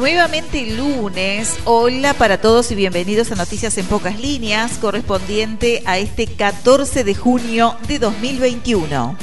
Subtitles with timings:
[0.00, 6.26] Nuevamente lunes, hola para todos y bienvenidos a Noticias en Pocas Líneas, correspondiente a este
[6.26, 9.18] 14 de junio de 2021.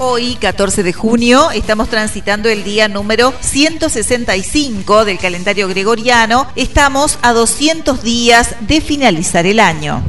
[0.00, 6.48] Hoy, 14 de junio, estamos transitando el día número 165 del calendario gregoriano.
[6.56, 10.02] Estamos a 200 días de finalizar el año.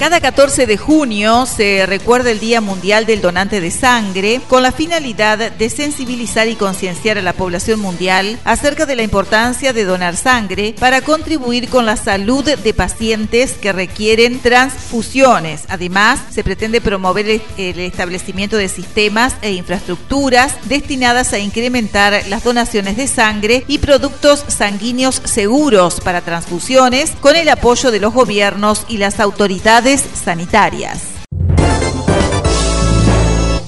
[0.00, 4.72] Cada 14 de junio se recuerda el Día Mundial del Donante de Sangre con la
[4.72, 10.16] finalidad de sensibilizar y concienciar a la población mundial acerca de la importancia de donar
[10.16, 15.64] sangre para contribuir con la salud de pacientes que requieren transfusiones.
[15.68, 22.96] Además, se pretende promover el establecimiento de sistemas e infraestructuras destinadas a incrementar las donaciones
[22.96, 28.96] de sangre y productos sanguíneos seguros para transfusiones con el apoyo de los gobiernos y
[28.96, 31.02] las autoridades sanitarias.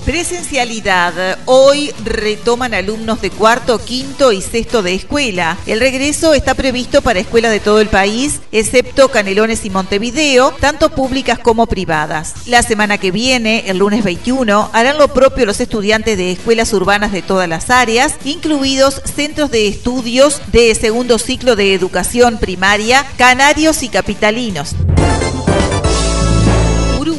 [0.04, 1.38] Presencialidad.
[1.46, 5.56] Hoy retoman alumnos de cuarto, quinto y sexto de escuela.
[5.64, 10.90] El regreso está previsto para escuelas de todo el país, excepto Canelones y Montevideo, tanto
[10.90, 12.34] públicas como privadas.
[12.46, 17.12] La semana que viene, el lunes 21, harán lo propio los estudiantes de escuelas urbanas
[17.12, 23.84] de todas las áreas, incluidos centros de estudios de segundo ciclo de educación primaria, canarios
[23.84, 24.74] y capitalinos.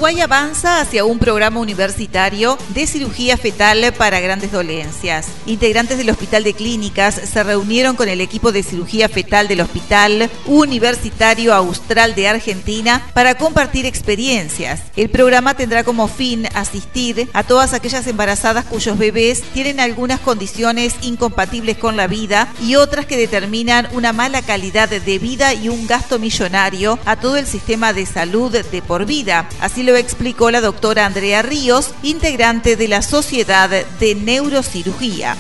[0.03, 5.27] Uruguay avanza hacia un programa universitario de cirugía fetal para grandes dolencias.
[5.45, 10.29] Integrantes del Hospital de Clínicas se reunieron con el equipo de cirugía fetal del Hospital
[10.45, 14.81] Universitario Austral de Argentina para compartir experiencias.
[14.97, 20.95] El programa tendrá como fin asistir a todas aquellas embarazadas cuyos bebés tienen algunas condiciones
[21.01, 25.87] incompatibles con la vida y otras que determinan una mala calidad de vida y un
[25.87, 29.47] gasto millonario a todo el sistema de salud de por vida.
[29.61, 35.37] Así lo explicó la doctora Andrea Ríos, integrante de la Sociedad de Neurocirugía.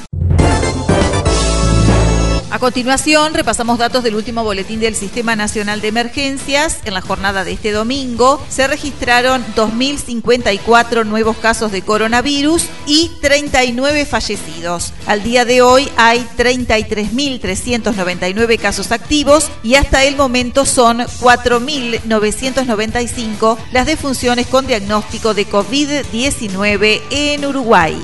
[2.63, 6.79] Continuación, repasamos datos del último boletín del Sistema Nacional de Emergencias.
[6.85, 14.05] En la jornada de este domingo se registraron 2.054 nuevos casos de coronavirus y 39
[14.05, 14.93] fallecidos.
[15.07, 23.87] Al día de hoy hay 33.399 casos activos y hasta el momento son 4.995 las
[23.87, 28.01] defunciones con diagnóstico de COVID-19 en Uruguay.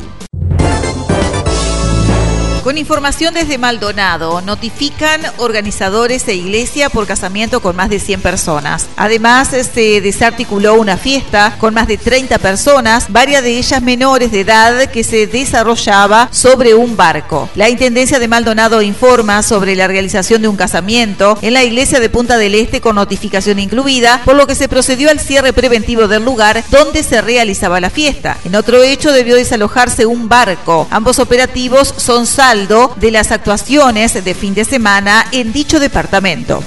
[2.69, 8.85] Con información desde Maldonado, notifican organizadores e iglesia por casamiento con más de 100 personas.
[8.95, 14.41] Además, se desarticuló una fiesta con más de 30 personas, varias de ellas menores de
[14.41, 17.49] edad, que se desarrollaba sobre un barco.
[17.55, 22.11] La Intendencia de Maldonado informa sobre la realización de un casamiento en la iglesia de
[22.11, 26.23] Punta del Este con notificación incluida, por lo que se procedió al cierre preventivo del
[26.23, 28.37] lugar donde se realizaba la fiesta.
[28.45, 30.87] En otro hecho debió desalojarse un barco.
[30.91, 32.27] Ambos operativos son
[32.67, 36.63] de las actuaciones de fin de semana en dicho departamento.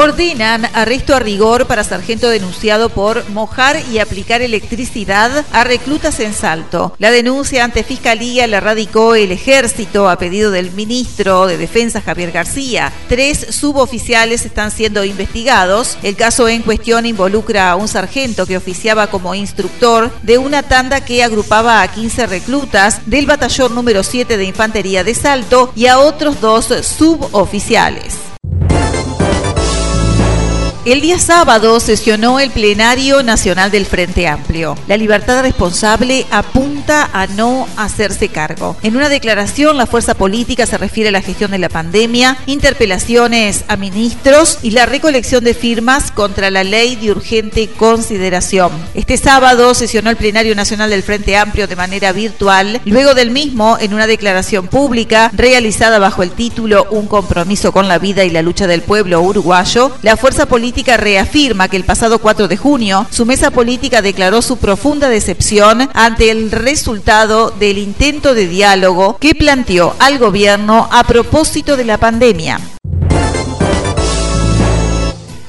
[0.00, 6.34] Ordenan arresto a rigor para sargento denunciado por mojar y aplicar electricidad a reclutas en
[6.34, 6.94] Salto.
[6.98, 12.30] La denuncia ante Fiscalía la radicó el ejército a pedido del ministro de Defensa Javier
[12.30, 12.92] García.
[13.08, 15.98] Tres suboficiales están siendo investigados.
[16.04, 21.04] El caso en cuestión involucra a un sargento que oficiaba como instructor de una tanda
[21.04, 25.98] que agrupaba a 15 reclutas del batallón número 7 de Infantería de Salto y a
[25.98, 28.27] otros dos suboficiales.
[30.88, 34.74] El día sábado sesionó el plenario nacional del Frente Amplio.
[34.86, 38.74] La libertad responsable apunta a no hacerse cargo.
[38.82, 43.66] En una declaración, la fuerza política se refiere a la gestión de la pandemia, interpelaciones
[43.68, 48.72] a ministros y la recolección de firmas contra la ley de urgente consideración.
[48.94, 52.80] Este sábado sesionó el plenario nacional del Frente Amplio de manera virtual.
[52.86, 57.98] Luego del mismo, en una declaración pública realizada bajo el título Un compromiso con la
[57.98, 62.48] vida y la lucha del pueblo uruguayo, la fuerza política reafirma que el pasado 4
[62.48, 68.46] de junio su mesa política declaró su profunda decepción ante el resultado del intento de
[68.46, 72.77] diálogo que planteó al gobierno a propósito de la pandemia.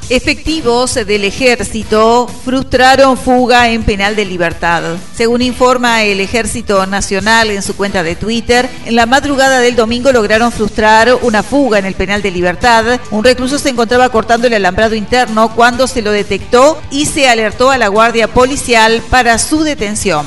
[0.09, 4.97] Efectivos del ejército frustraron fuga en penal de libertad.
[5.13, 10.11] Según informa el Ejército Nacional en su cuenta de Twitter, en la madrugada del domingo
[10.11, 12.99] lograron frustrar una fuga en el penal de libertad.
[13.11, 17.69] Un recluso se encontraba cortando el alambrado interno cuando se lo detectó y se alertó
[17.69, 20.25] a la guardia policial para su detención.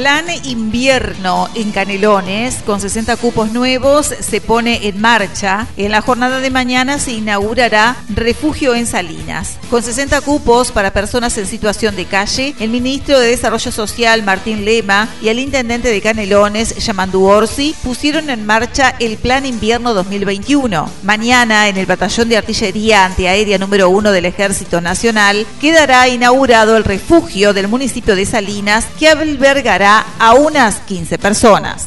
[0.00, 5.66] Plan invierno en Canelones, con 60 cupos nuevos, se pone en marcha.
[5.76, 9.58] En la jornada de mañana se inaugurará refugio en Salinas.
[9.68, 14.64] Con 60 cupos para personas en situación de calle, el ministro de Desarrollo Social, Martín
[14.64, 20.90] Lema, y el intendente de Canelones, Yamandu Orsi, pusieron en marcha el Plan invierno 2021.
[21.02, 26.84] Mañana, en el Batallón de Artillería Antiaérea número 1 del Ejército Nacional, quedará inaugurado el
[26.84, 31.86] refugio del municipio de Salinas, que albergará a unas 15 personas.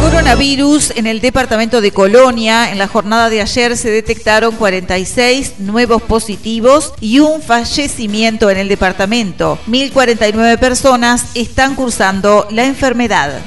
[0.00, 2.70] Coronavirus en el departamento de Colonia.
[2.70, 8.68] En la jornada de ayer se detectaron 46 nuevos positivos y un fallecimiento en el
[8.68, 9.58] departamento.
[9.68, 13.40] 1.049 personas están cursando la enfermedad.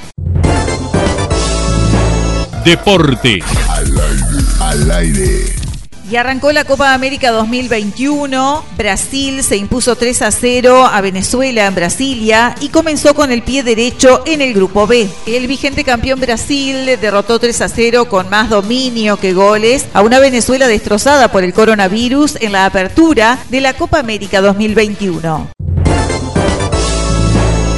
[2.66, 3.42] Deporte.
[3.69, 4.45] Al aire.
[4.60, 5.58] Al aire.
[6.09, 8.65] Y arrancó la Copa América 2021.
[8.75, 13.61] Brasil se impuso 3 a 0 a Venezuela en Brasilia y comenzó con el pie
[13.61, 15.07] derecho en el grupo B.
[15.27, 20.17] El vigente campeón Brasil derrotó 3 a 0 con más dominio que goles a una
[20.17, 25.51] Venezuela destrozada por el coronavirus en la apertura de la Copa América 2021.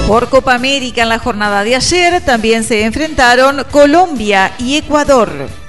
[0.08, 5.61] Por Copa América en la jornada de ayer también se enfrentaron Colombia y Ecuador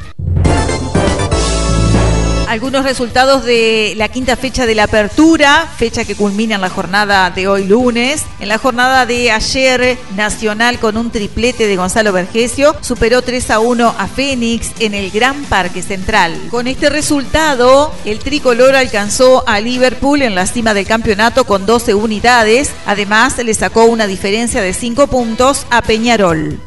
[2.53, 7.31] algunos resultados de la quinta fecha de la apertura, fecha que culmina en la jornada
[7.31, 8.27] de hoy lunes.
[8.41, 13.59] En la jornada de ayer, Nacional con un triplete de Gonzalo Vergesio superó 3 a
[13.59, 16.39] 1 a Fénix en el Gran Parque Central.
[16.51, 21.95] Con este resultado, el tricolor alcanzó a Liverpool en la cima del campeonato con 12
[21.95, 22.71] unidades.
[22.85, 26.61] Además, le sacó una diferencia de 5 puntos a Peñarol.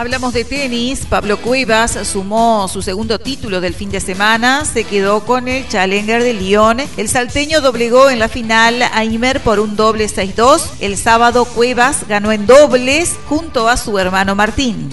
[0.00, 1.04] Hablamos de tenis.
[1.04, 4.64] Pablo Cuevas sumó su segundo título del fin de semana.
[4.64, 6.80] Se quedó con el Challenger de Lyon.
[6.96, 10.70] El salteño doblegó en la final a Imer por un doble 6-2.
[10.80, 14.88] El sábado Cuevas ganó en dobles junto a su hermano Martín.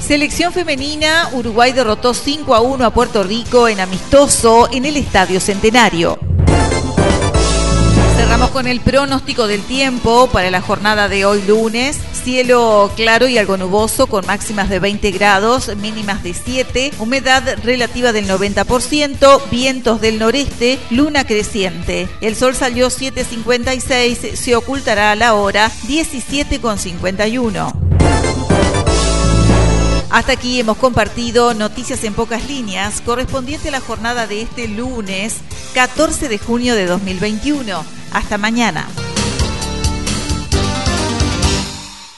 [0.00, 5.38] Selección femenina, Uruguay derrotó 5 a 1 a Puerto Rico en amistoso en el Estadio
[5.38, 6.27] Centenario.
[8.28, 11.98] Cerramos con el pronóstico del tiempo para la jornada de hoy lunes.
[12.12, 18.12] Cielo claro y algo nuboso con máximas de 20 grados, mínimas de 7, humedad relativa
[18.12, 22.06] del 90%, vientos del noreste, luna creciente.
[22.20, 27.72] El sol salió 7.56, se ocultará a la hora 17.51.
[30.10, 35.36] Hasta aquí hemos compartido noticias en pocas líneas correspondiente a la jornada de este lunes
[35.72, 37.97] 14 de junio de 2021.
[38.12, 38.86] Hasta mañana.